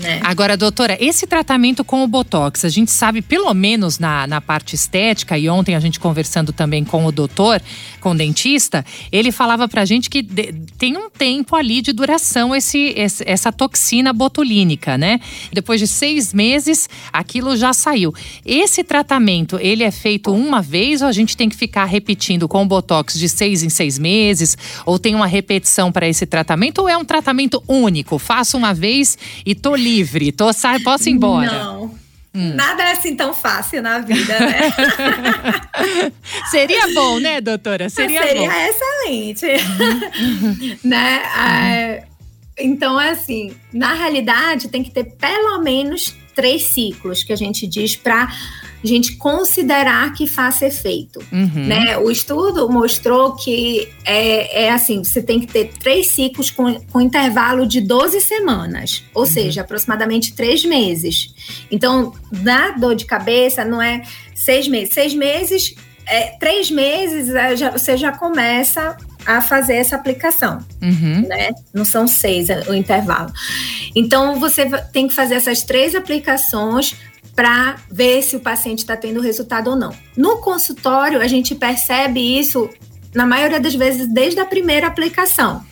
Né? 0.00 0.19
Agora, 0.25 0.57
doutora, 0.57 0.97
esse 0.99 1.26
tratamento 1.26 1.85
com 1.85 2.02
o 2.02 2.09
Botox, 2.09 2.64
a 2.64 2.71
gente 2.71 2.90
sabe, 2.90 3.21
pelo 3.21 3.52
menos 3.52 3.99
na, 3.99 4.26
na 4.26 4.40
parte 4.40 4.75
estética, 4.75 5.37
e 5.37 5.47
ontem 5.47 5.75
a 5.75 5.80
gente 5.80 6.00
conversando 6.00 6.54
também 6.54 6.85
com 6.85 7.04
o 7.04 7.12
doutor, 7.12 7.61
com 8.00 8.12
o 8.12 8.14
dentista, 8.14 8.83
ele 9.12 9.30
falava 9.30 9.69
pra 9.69 9.85
gente 9.85 10.09
que 10.09 10.23
de, 10.23 10.54
tem 10.78 10.97
um 10.97 11.11
tempo 11.11 11.54
ali 11.54 11.83
de 11.83 11.92
duração 11.92 12.57
esse, 12.57 12.95
esse, 12.97 13.23
essa 13.26 13.52
toxina 13.52 14.11
botulínica, 14.11 14.97
né? 14.97 15.21
Depois 15.52 15.78
de 15.78 15.87
seis 15.87 16.33
meses, 16.33 16.88
aquilo 17.12 17.54
já 17.54 17.75
saiu. 17.75 18.14
Esse 18.42 18.83
tratamento, 18.83 19.59
ele 19.61 19.85
é 19.85 19.90
feito 19.90 20.33
uma 20.33 20.62
vez 20.62 21.02
ou 21.02 21.09
a 21.09 21.12
gente 21.12 21.37
tem 21.37 21.50
que 21.50 21.57
ficar 21.57 21.85
repetindo 21.85 22.49
com 22.49 22.62
o 22.62 22.66
Botox 22.66 23.19
de 23.19 23.28
seis 23.28 23.62
em 23.62 23.69
seis 23.69 23.99
meses? 23.99 24.57
Ou 24.87 24.99
tem 24.99 25.14
uma 25.14 25.26
repetição 25.26 25.92
para 25.92 26.09
esse 26.09 26.25
tratamento? 26.25 26.78
Ou 26.78 26.88
é 26.88 26.97
um 26.97 27.04
tratamento 27.04 27.62
único? 27.69 28.19
Faço 28.19 28.57
uma 28.57 28.73
vez 28.73 29.19
e 29.45 29.54
tô 29.54 29.75
livre, 29.75 29.89
tô, 30.37 30.52
sai, 30.52 30.80
posso 30.80 31.09
ir 31.09 31.12
embora. 31.12 31.50
Não. 31.50 31.94
Hum. 32.32 32.54
Nada 32.54 32.85
é 32.85 32.92
assim 32.92 33.16
tão 33.16 33.35
fácil 33.35 33.82
na 33.82 33.99
vida, 33.99 34.38
né? 34.38 34.70
Seria 36.50 36.87
bom, 36.94 37.18
né, 37.18 37.40
doutora? 37.40 37.88
Seria, 37.88 38.23
Seria 38.23 38.49
bom. 38.49 38.56
excelente. 38.56 39.47
Uhum. 39.47 40.78
né? 40.88 41.99
Uhum. 41.99 42.06
então, 42.59 42.99
assim, 42.99 43.52
na 43.73 43.94
realidade, 43.94 44.68
tem 44.68 44.85
que 44.85 44.92
ter 44.92 45.04
pelo 45.16 45.61
menos 45.61 46.14
três 46.35 46.66
ciclos 46.68 47.25
que 47.25 47.32
a 47.32 47.37
gente 47.37 47.66
diz 47.66 47.97
para 47.97 48.28
a 48.82 48.87
gente 48.87 49.16
considerar 49.16 50.12
que 50.14 50.26
faça 50.26 50.66
efeito. 50.66 51.20
Uhum. 51.30 51.66
Né? 51.66 51.99
O 51.99 52.10
estudo 52.10 52.68
mostrou 52.68 53.37
que 53.37 53.88
é, 54.04 54.64
é, 54.64 54.70
assim: 54.70 55.04
você 55.04 55.22
tem 55.22 55.40
que 55.40 55.46
ter 55.46 55.70
três 55.78 56.08
ciclos 56.08 56.50
com, 56.50 56.80
com 56.80 57.00
intervalo 57.00 57.66
de 57.66 57.80
12 57.80 58.20
semanas, 58.20 59.04
ou 59.14 59.22
uhum. 59.22 59.28
seja, 59.28 59.60
aproximadamente 59.60 60.34
três 60.34 60.64
meses. 60.64 61.34
Então, 61.70 62.14
na 62.30 62.70
dor 62.72 62.94
de 62.94 63.04
cabeça, 63.04 63.64
não 63.64 63.82
é 63.82 64.02
seis 64.34 64.66
meses. 64.66 64.94
Seis 64.94 65.14
meses, 65.14 65.75
é, 66.06 66.37
três 66.38 66.70
meses, 66.70 67.34
é, 67.34 67.54
já, 67.56 67.70
você 67.70 67.96
já 67.96 68.12
começa 68.12 68.96
a 69.26 69.40
fazer 69.42 69.75
essa 69.75 69.96
aplicação, 69.96 70.58
uhum. 70.82 71.26
né? 71.28 71.50
Não 71.75 71.84
são 71.84 72.06
seis 72.06 72.49
é, 72.49 72.62
o 72.68 72.75
intervalo. 72.75 73.32
Então 73.94 74.40
você 74.40 74.68
tem 74.92 75.06
que 75.06 75.14
fazer 75.14 75.34
essas 75.34 75.62
três 75.62 75.94
aplicações 75.94 76.96
para 77.34 77.76
ver 77.90 78.22
se 78.22 78.36
o 78.36 78.40
paciente 78.40 78.80
está 78.80 78.96
tendo 78.96 79.20
resultado 79.20 79.70
ou 79.70 79.76
não. 79.76 79.94
No 80.16 80.38
consultório, 80.38 81.20
a 81.20 81.26
gente 81.26 81.54
percebe 81.54 82.20
isso, 82.20 82.68
na 83.14 83.26
maioria 83.26 83.60
das 83.60 83.74
vezes, 83.74 84.06
desde 84.06 84.40
a 84.40 84.44
primeira 84.44 84.86
aplicação. 84.86 85.64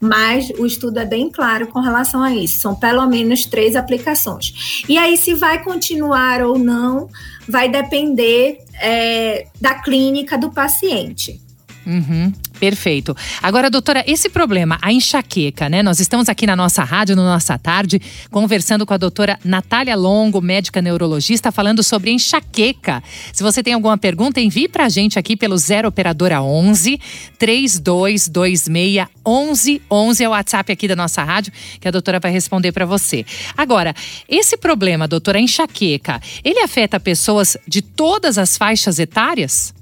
Mas 0.00 0.50
o 0.50 0.64
estudo 0.64 0.98
é 1.00 1.04
bem 1.04 1.28
claro 1.28 1.66
com 1.66 1.80
relação 1.80 2.22
a 2.22 2.32
isso. 2.32 2.60
São 2.60 2.74
pelo 2.74 3.04
menos 3.06 3.44
três 3.44 3.74
aplicações. 3.74 4.84
E 4.88 4.96
aí, 4.96 5.16
se 5.16 5.34
vai 5.34 5.62
continuar 5.62 6.40
ou 6.42 6.56
não, 6.56 7.08
vai 7.48 7.68
depender 7.68 8.58
é, 8.80 9.46
da 9.60 9.74
clínica 9.74 10.38
do 10.38 10.50
paciente. 10.50 11.40
Uhum. 11.88 12.30
Perfeito. 12.60 13.16
Agora, 13.42 13.70
doutora, 13.70 14.04
esse 14.06 14.28
problema, 14.28 14.78
a 14.82 14.92
enxaqueca, 14.92 15.70
né? 15.70 15.82
Nós 15.82 16.00
estamos 16.00 16.28
aqui 16.28 16.46
na 16.46 16.54
nossa 16.54 16.84
rádio, 16.84 17.16
no 17.16 17.22
Nossa 17.22 17.56
Tarde, 17.56 17.98
conversando 18.30 18.84
com 18.84 18.92
a 18.92 18.98
doutora 18.98 19.38
Natália 19.42 19.96
Longo, 19.96 20.42
médica 20.42 20.82
neurologista, 20.82 21.50
falando 21.50 21.82
sobre 21.82 22.10
enxaqueca. 22.10 23.02
Se 23.32 23.42
você 23.42 23.62
tem 23.62 23.72
alguma 23.72 23.96
pergunta, 23.96 24.38
envie 24.38 24.68
pra 24.68 24.90
gente 24.90 25.18
aqui 25.18 25.34
pelo 25.34 25.56
0 25.56 25.88
Operadora 25.88 26.42
11 26.42 27.00
3226 27.38 28.68
1111 28.68 30.24
é 30.24 30.28
o 30.28 30.32
WhatsApp 30.32 30.70
aqui 30.70 30.86
da 30.86 30.96
nossa 30.96 31.22
rádio, 31.22 31.52
que 31.80 31.88
a 31.88 31.90
doutora 31.90 32.20
vai 32.20 32.30
responder 32.30 32.72
para 32.72 32.84
você. 32.84 33.24
Agora, 33.56 33.94
esse 34.28 34.58
problema, 34.58 35.08
doutora, 35.08 35.38
a 35.38 35.40
enxaqueca, 35.40 36.20
ele 36.44 36.60
afeta 36.60 37.00
pessoas 37.00 37.56
de 37.66 37.80
todas 37.80 38.36
as 38.36 38.58
faixas 38.58 38.98
etárias? 38.98 39.77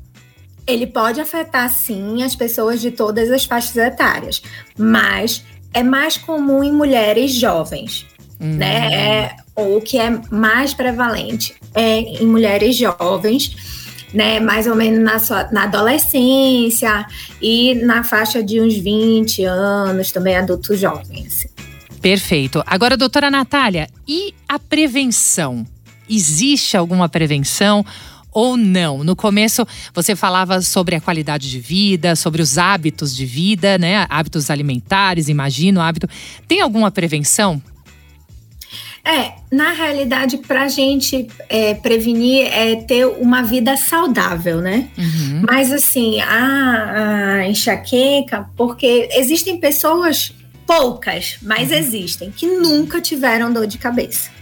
Ele 0.66 0.86
pode 0.86 1.20
afetar, 1.20 1.70
sim, 1.70 2.22
as 2.22 2.34
pessoas 2.34 2.80
de 2.80 2.90
todas 2.90 3.30
as 3.30 3.44
faixas 3.44 3.76
etárias, 3.76 4.42
mas 4.76 5.44
é 5.72 5.82
mais 5.82 6.16
comum 6.16 6.64
em 6.64 6.72
mulheres 6.72 7.32
jovens, 7.32 8.06
uhum. 8.40 8.56
né? 8.56 8.92
É, 8.92 9.36
o 9.54 9.80
que 9.80 9.98
é 9.98 10.20
mais 10.30 10.74
prevalente 10.74 11.54
é 11.74 11.98
em 11.98 12.26
mulheres 12.26 12.76
jovens, 12.76 13.54
né? 14.12 14.40
Mais 14.40 14.66
ou 14.66 14.74
menos 14.74 15.00
na, 15.04 15.18
sua, 15.18 15.48
na 15.52 15.64
adolescência 15.64 17.06
e 17.40 17.74
na 17.74 18.02
faixa 18.02 18.42
de 18.42 18.60
uns 18.60 18.74
20 18.74 19.44
anos, 19.44 20.10
também 20.10 20.36
adultos 20.36 20.80
jovens. 20.80 21.46
Perfeito. 22.00 22.62
Agora, 22.66 22.96
doutora 22.96 23.30
Natália, 23.30 23.88
e 24.06 24.34
a 24.48 24.58
prevenção? 24.58 25.66
Existe 26.08 26.76
alguma 26.76 27.08
prevenção? 27.08 27.84
Ou 28.36 28.54
não? 28.54 29.02
No 29.02 29.16
começo 29.16 29.66
você 29.94 30.14
falava 30.14 30.60
sobre 30.60 30.94
a 30.94 31.00
qualidade 31.00 31.50
de 31.50 31.58
vida, 31.58 32.14
sobre 32.14 32.42
os 32.42 32.58
hábitos 32.58 33.16
de 33.16 33.24
vida, 33.24 33.78
né? 33.78 34.06
Hábitos 34.10 34.50
alimentares, 34.50 35.30
imagino, 35.30 35.80
hábito. 35.80 36.06
Tem 36.46 36.60
alguma 36.60 36.90
prevenção? 36.90 37.62
É, 39.02 39.32
na 39.50 39.72
realidade, 39.72 40.36
para 40.36 40.64
a 40.64 40.68
gente 40.68 41.28
é, 41.48 41.72
prevenir 41.72 42.46
é 42.52 42.76
ter 42.76 43.06
uma 43.06 43.40
vida 43.40 43.74
saudável, 43.74 44.60
né? 44.60 44.90
Uhum. 44.98 45.42
Mas 45.48 45.72
assim, 45.72 46.20
a, 46.20 47.38
a, 47.38 47.48
enxaqueca, 47.48 48.50
porque 48.54 49.08
existem 49.12 49.58
pessoas, 49.58 50.34
poucas, 50.66 51.38
mas 51.40 51.70
uhum. 51.70 51.78
existem, 51.78 52.30
que 52.30 52.46
nunca 52.46 53.00
tiveram 53.00 53.50
dor 53.50 53.66
de 53.66 53.78
cabeça. 53.78 54.35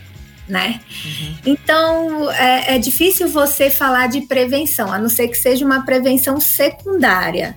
Né? 0.47 0.81
Uhum. 1.05 1.35
Então 1.47 2.31
é, 2.31 2.75
é 2.75 2.79
difícil 2.79 3.29
você 3.29 3.71
falar 3.71 4.09
de 4.09 4.21
prevenção, 4.23 4.93
a 4.93 4.99
não 4.99 5.09
ser 5.09 5.29
que 5.29 5.37
seja 5.37 5.65
uma 5.65 5.87
prevenção 5.87 6.39
secundária, 6.39 7.57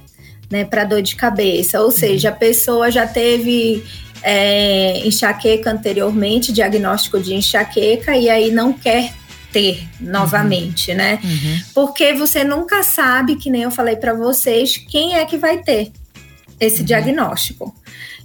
né, 0.50 0.64
para 0.64 0.86
dor 0.86 1.02
de 1.02 1.16
cabeça. 1.16 1.82
Ou 1.82 1.92
seja, 1.92 2.30
a 2.30 2.32
pessoa 2.32 2.90
já 2.90 3.06
teve 3.06 3.84
é, 4.24 5.06
enxaqueca 5.06 5.70
anteriormente, 5.70 6.52
diagnóstico 6.52 7.20
de 7.20 7.34
enxaqueca, 7.34 8.16
e 8.16 8.30
aí 8.30 8.52
não 8.52 8.74
quer 8.74 9.14
ter 9.52 9.88
novamente, 10.00 10.92
uhum. 10.92 10.98
né? 10.98 11.20
Uhum. 11.24 11.62
Porque 11.74 12.14
você 12.14 12.44
nunca 12.44 12.84
sabe, 12.84 13.36
que 13.36 13.50
nem 13.50 13.64
eu 13.64 13.72
falei 13.72 13.96
para 13.96 14.14
vocês, 14.14 14.78
quem 14.78 15.16
é 15.16 15.26
que 15.26 15.38
vai 15.38 15.60
ter 15.60 15.92
esse 16.60 16.80
uhum. 16.80 16.86
diagnóstico 16.86 17.76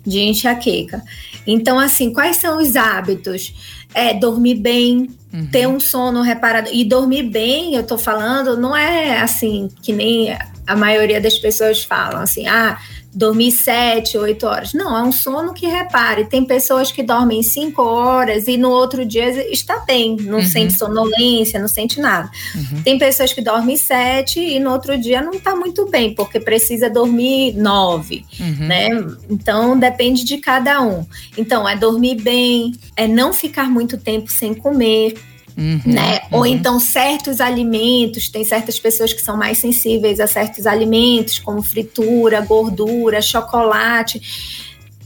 de 0.04 0.20
enxaqueca. 0.20 1.02
Então, 1.46 1.78
assim, 1.78 2.12
quais 2.12 2.36
são 2.36 2.60
os 2.60 2.76
hábitos? 2.76 3.54
É 3.94 4.14
dormir 4.14 4.56
bem, 4.56 5.10
uhum. 5.32 5.46
ter 5.46 5.66
um 5.66 5.80
sono 5.80 6.22
reparado. 6.22 6.70
E 6.72 6.84
dormir 6.84 7.24
bem, 7.24 7.74
eu 7.74 7.82
tô 7.82 7.98
falando, 7.98 8.56
não 8.56 8.76
é 8.76 9.20
assim 9.20 9.68
que 9.82 9.92
nem 9.92 10.36
a 10.66 10.76
maioria 10.76 11.20
das 11.20 11.38
pessoas 11.38 11.82
falam 11.82 12.20
assim, 12.20 12.46
ah, 12.46 12.78
dormir 13.14 13.50
sete, 13.52 14.16
oito 14.16 14.46
horas. 14.46 14.72
Não, 14.72 14.96
é 14.96 15.02
um 15.02 15.12
sono 15.12 15.52
que 15.52 15.66
repare. 15.66 16.24
Tem 16.24 16.44
pessoas 16.44 16.90
que 16.90 17.02
dormem 17.02 17.42
cinco 17.42 17.82
horas 17.82 18.48
e 18.48 18.56
no 18.56 18.70
outro 18.70 19.04
dia 19.04 19.52
está 19.52 19.78
bem, 19.80 20.16
não 20.20 20.38
uhum. 20.38 20.44
sente 20.44 20.74
sonolência, 20.74 21.60
não 21.60 21.68
sente 21.68 22.00
nada. 22.00 22.30
Uhum. 22.54 22.82
Tem 22.82 22.98
pessoas 22.98 23.32
que 23.32 23.42
dormem 23.42 23.76
sete 23.76 24.40
e 24.40 24.58
no 24.58 24.70
outro 24.70 24.98
dia 24.98 25.20
não 25.20 25.32
está 25.32 25.54
muito 25.54 25.86
bem, 25.88 26.14
porque 26.14 26.40
precisa 26.40 26.88
dormir 26.88 27.54
nove, 27.54 28.24
uhum. 28.40 28.66
né? 28.66 28.88
Então 29.28 29.78
depende 29.78 30.24
de 30.24 30.38
cada 30.38 30.80
um. 30.80 31.06
Então 31.36 31.68
é 31.68 31.76
dormir 31.76 32.16
bem, 32.22 32.72
é 32.96 33.06
não 33.06 33.32
ficar 33.32 33.68
muito 33.68 33.98
tempo 33.98 34.30
sem 34.30 34.54
comer 34.54 35.14
Uhum, 35.56 35.80
né? 35.84 36.20
Uhum. 36.30 36.38
Ou 36.38 36.46
então 36.46 36.80
certos 36.80 37.40
alimentos, 37.40 38.28
tem 38.28 38.44
certas 38.44 38.78
pessoas 38.78 39.12
que 39.12 39.22
são 39.22 39.36
mais 39.36 39.58
sensíveis 39.58 40.20
a 40.20 40.26
certos 40.26 40.66
alimentos, 40.66 41.38
como 41.38 41.62
fritura, 41.62 42.40
gordura, 42.40 43.20
chocolate 43.20 44.20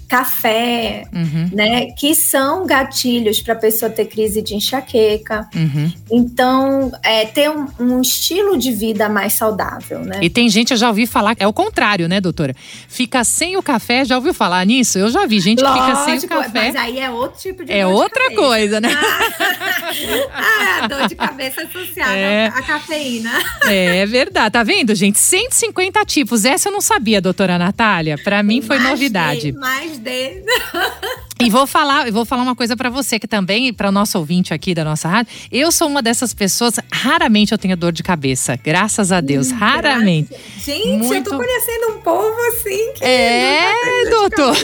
café, 0.08 1.04
uhum. 1.12 1.50
né, 1.52 1.86
que 1.92 2.14
são 2.14 2.64
gatilhos 2.64 3.40
para 3.40 3.54
a 3.54 3.56
pessoa 3.56 3.90
ter 3.90 4.06
crise 4.06 4.40
de 4.40 4.54
enxaqueca. 4.54 5.48
Uhum. 5.54 5.92
Então, 6.10 6.92
é, 7.02 7.24
ter 7.24 7.50
um, 7.50 7.66
um, 7.80 8.00
estilo 8.00 8.56
de 8.56 8.70
vida 8.70 9.08
mais 9.08 9.32
saudável, 9.32 10.00
né? 10.00 10.20
E 10.22 10.30
tem 10.30 10.48
gente, 10.48 10.70
eu 10.70 10.76
já 10.76 10.88
ouvi 10.88 11.06
falar, 11.06 11.34
é 11.38 11.46
o 11.46 11.52
contrário, 11.52 12.08
né, 12.08 12.20
doutora? 12.20 12.54
Fica 12.88 13.24
sem 13.24 13.56
o 13.56 13.62
café, 13.62 14.04
já 14.04 14.16
ouviu 14.16 14.32
falar 14.32 14.64
nisso? 14.64 14.98
Eu 14.98 15.10
já 15.10 15.26
vi 15.26 15.40
gente 15.40 15.62
Lógico, 15.62 15.84
que 15.84 15.90
fica 15.90 16.04
sem 16.04 16.18
o 16.18 16.28
café. 16.28 16.66
Mas 16.66 16.76
aí 16.76 16.98
é 17.00 17.10
outro 17.10 17.40
tipo 17.40 17.64
de 17.64 17.72
É 17.72 17.86
outra 17.86 18.34
coisa, 18.34 18.80
né? 18.80 18.90
Ah, 18.92 20.82
ah, 20.84 20.86
dor 20.86 21.08
de 21.08 21.16
cabeça 21.16 21.62
associada 21.62 22.16
é. 22.16 22.46
à 22.46 22.62
cafeína. 22.62 23.32
É 23.66 24.06
verdade, 24.06 24.52
tá 24.52 24.62
vendo, 24.62 24.94
gente? 24.94 25.18
150 25.18 26.04
tipos. 26.04 26.44
Essa 26.44 26.68
eu 26.68 26.72
não 26.72 26.80
sabia, 26.80 27.20
doutora 27.20 27.58
Natália. 27.58 28.16
Para 28.22 28.42
mim 28.42 28.62
foi 28.62 28.78
novidade. 28.78 29.52
Mais 29.52 29.95
de. 30.02 30.44
E 31.38 31.50
vou 31.50 31.66
falar, 31.66 32.10
vou 32.10 32.24
falar 32.24 32.42
uma 32.42 32.56
coisa 32.56 32.74
para 32.74 32.88
você 32.88 33.18
que 33.18 33.28
também, 33.28 33.70
para 33.70 33.90
o 33.90 33.92
nosso 33.92 34.16
ouvinte 34.18 34.54
aqui 34.54 34.74
da 34.74 34.82
nossa 34.82 35.06
rádio, 35.06 35.30
eu 35.52 35.70
sou 35.70 35.86
uma 35.86 36.00
dessas 36.00 36.32
pessoas, 36.32 36.76
raramente 36.90 37.52
eu 37.52 37.58
tenho 37.58 37.76
dor 37.76 37.92
de 37.92 38.02
cabeça, 38.02 38.56
graças 38.56 39.12
a 39.12 39.20
Deus, 39.20 39.52
hum, 39.52 39.56
raramente. 39.56 40.30
Gente, 40.64 41.06
Muito... 41.06 41.14
eu 41.14 41.22
tô 41.24 41.36
conhecendo 41.36 41.90
um 41.90 42.00
povo 42.00 42.34
assim 42.48 42.92
que 42.94 43.04
É, 43.04 43.70
doutor. 44.08 44.56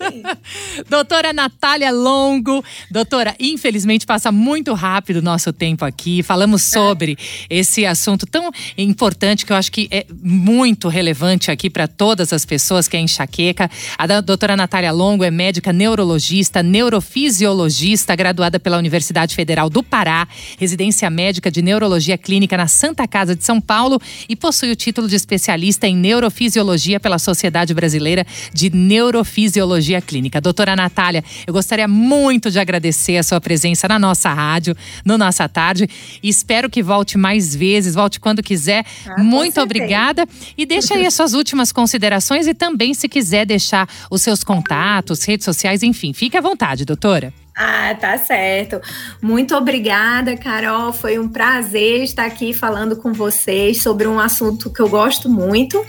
Assim. 0.00 0.22
doutora 0.88 1.32
Natália 1.32 1.90
Longo, 1.90 2.64
doutora, 2.88 3.34
infelizmente 3.40 4.06
passa 4.06 4.30
muito 4.30 4.74
rápido 4.74 5.16
o 5.16 5.22
nosso 5.22 5.52
tempo 5.52 5.84
aqui. 5.84 6.22
Falamos 6.22 6.62
é. 6.62 6.72
sobre 6.72 7.18
é. 7.50 7.58
esse 7.58 7.84
assunto 7.84 8.26
tão 8.26 8.52
importante 8.78 9.44
que 9.44 9.52
eu 9.52 9.56
acho 9.56 9.72
que 9.72 9.88
é 9.90 10.06
muito 10.22 10.86
relevante 10.86 11.50
aqui 11.50 11.68
para 11.68 11.88
todas 11.88 12.32
as 12.32 12.44
pessoas 12.44 12.86
que 12.86 12.96
é 12.96 13.00
enxaqueca. 13.00 13.68
A 13.98 14.20
doutora 14.20 14.56
Natália 14.56 14.92
Longo 14.92 15.24
é 15.24 15.32
médica 15.32 15.72
neurologista 15.72 15.95
neurologista, 15.96 16.62
neurofisiologista, 16.62 18.14
graduada 18.14 18.60
pela 18.60 18.76
Universidade 18.76 19.34
Federal 19.34 19.70
do 19.70 19.82
Pará, 19.82 20.28
residência 20.58 21.08
médica 21.08 21.50
de 21.50 21.62
neurologia 21.62 22.18
clínica 22.18 22.54
na 22.54 22.66
Santa 22.66 23.08
Casa 23.08 23.34
de 23.34 23.42
São 23.42 23.62
Paulo 23.62 23.98
e 24.28 24.36
possui 24.36 24.70
o 24.70 24.76
título 24.76 25.08
de 25.08 25.16
especialista 25.16 25.86
em 25.86 25.96
neurofisiologia 25.96 27.00
pela 27.00 27.18
Sociedade 27.18 27.72
Brasileira 27.72 28.26
de 28.52 28.68
Neurofisiologia 28.68 30.02
Clínica. 30.02 30.38
Doutora 30.38 30.76
Natália, 30.76 31.24
eu 31.46 31.54
gostaria 31.54 31.88
muito 31.88 32.50
de 32.50 32.58
agradecer 32.58 33.16
a 33.16 33.22
sua 33.22 33.40
presença 33.40 33.88
na 33.88 33.98
nossa 33.98 34.30
rádio, 34.34 34.76
no 35.02 35.16
Nossa 35.16 35.48
Tarde. 35.48 35.88
Espero 36.22 36.68
que 36.68 36.82
volte 36.82 37.16
mais 37.16 37.56
vezes, 37.56 37.94
volte 37.94 38.20
quando 38.20 38.42
quiser. 38.42 38.84
Ah, 39.06 39.22
muito 39.22 39.58
obrigada. 39.62 40.26
E 40.58 40.66
deixa 40.66 40.92
aí 40.92 41.06
as 41.06 41.14
suas 41.14 41.32
últimas 41.32 41.72
considerações 41.72 42.46
e 42.46 42.52
também, 42.52 42.92
se 42.92 43.08
quiser, 43.08 43.46
deixar 43.46 43.88
os 44.10 44.20
seus 44.20 44.44
contatos, 44.44 45.24
redes 45.24 45.46
sociais, 45.46 45.82
enfim, 45.86 46.12
fique 46.12 46.36
à 46.36 46.40
vontade, 46.40 46.84
doutora. 46.84 47.32
Ah, 47.56 47.96
tá 47.98 48.18
certo. 48.18 48.80
Muito 49.22 49.56
obrigada, 49.56 50.36
Carol. 50.36 50.92
Foi 50.92 51.18
um 51.18 51.26
prazer 51.26 52.02
estar 52.02 52.26
aqui 52.26 52.52
falando 52.52 52.96
com 52.96 53.14
vocês 53.14 53.80
sobre 53.80 54.06
um 54.06 54.20
assunto 54.20 54.70
que 54.70 54.80
eu 54.80 54.90
gosto 54.90 55.30
muito. 55.30 55.82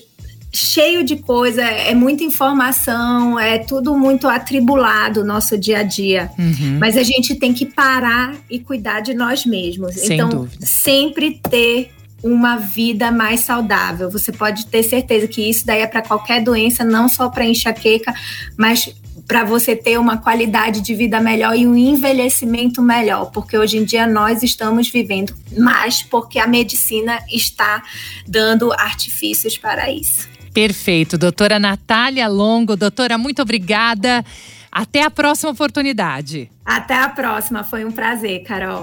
cheio 0.52 1.02
de 1.02 1.16
coisa, 1.16 1.62
é 1.62 1.94
muita 1.94 2.22
informação, 2.22 3.38
é 3.38 3.58
tudo 3.58 3.96
muito 3.96 4.28
atribulado 4.28 5.24
nosso 5.24 5.56
dia 5.56 5.78
a 5.78 5.82
dia. 5.82 6.30
Uhum. 6.38 6.78
Mas 6.78 6.96
a 6.96 7.02
gente 7.02 7.34
tem 7.36 7.54
que 7.54 7.64
parar 7.64 8.36
e 8.50 8.58
cuidar 8.58 9.00
de 9.00 9.14
nós 9.14 9.46
mesmos. 9.46 9.94
Sem 9.94 10.14
então, 10.14 10.28
dúvida. 10.28 10.66
sempre 10.66 11.40
ter 11.48 11.90
uma 12.22 12.56
vida 12.56 13.10
mais 13.10 13.40
saudável. 13.40 14.10
Você 14.10 14.30
pode 14.32 14.66
ter 14.66 14.82
certeza 14.82 15.26
que 15.26 15.48
isso 15.48 15.66
daí 15.66 15.80
é 15.80 15.86
para 15.86 16.02
qualquer 16.02 16.42
doença, 16.42 16.84
não 16.84 17.08
só 17.08 17.28
para 17.28 17.44
enxaqueca, 17.44 18.14
mas 18.56 18.94
para 19.26 19.44
você 19.44 19.74
ter 19.74 19.98
uma 19.98 20.18
qualidade 20.18 20.80
de 20.80 20.94
vida 20.94 21.20
melhor 21.20 21.56
e 21.56 21.66
um 21.66 21.76
envelhecimento 21.76 22.82
melhor, 22.82 23.30
porque 23.30 23.56
hoje 23.56 23.78
em 23.78 23.84
dia 23.84 24.06
nós 24.06 24.42
estamos 24.42 24.88
vivendo 24.88 25.34
mais 25.56 26.02
porque 26.02 26.38
a 26.38 26.46
medicina 26.46 27.18
está 27.30 27.82
dando 28.26 28.72
artifícios 28.72 29.56
para 29.56 29.90
isso. 29.90 30.28
Perfeito, 30.52 31.16
doutora 31.16 31.58
Natália 31.58 32.28
Longo, 32.28 32.76
doutora, 32.76 33.16
muito 33.16 33.40
obrigada. 33.40 34.24
Até 34.70 35.02
a 35.02 35.10
próxima 35.10 35.50
oportunidade. 35.50 36.50
Até 36.64 36.94
a 36.94 37.08
próxima, 37.08 37.62
foi 37.64 37.84
um 37.84 37.92
prazer, 37.92 38.42
Carol. 38.42 38.82